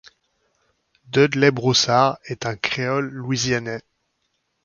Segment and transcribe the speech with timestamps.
[1.11, 3.83] Dudley Broussard est un créole louisianais.